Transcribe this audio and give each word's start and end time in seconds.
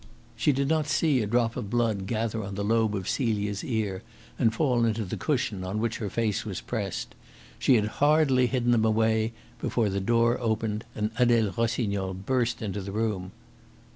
She 0.35 0.51
did 0.51 0.67
not 0.67 0.87
see 0.87 1.21
a 1.21 1.27
drop 1.27 1.55
of 1.55 1.69
blood 1.69 2.07
gather 2.07 2.43
on 2.43 2.55
the 2.55 2.63
lobe 2.63 2.95
of 2.95 3.07
Celia's 3.07 3.63
ear 3.63 4.01
and 4.39 4.51
fall 4.51 4.83
into 4.83 5.05
the 5.05 5.15
cushion 5.15 5.63
on 5.63 5.79
which 5.79 5.97
her 5.97 6.09
face 6.09 6.43
was 6.43 6.59
pressed. 6.59 7.13
She 7.59 7.75
had 7.75 7.85
hardly 8.01 8.47
hidden 8.47 8.71
them 8.71 8.83
away 8.85 9.31
before 9.59 9.89
the 9.89 10.01
door 10.01 10.39
opened 10.41 10.85
and 10.95 11.11
Adele 11.19 11.53
Rossignol 11.55 12.15
burst 12.15 12.63
into 12.63 12.81
the 12.81 12.91
room. 12.91 13.31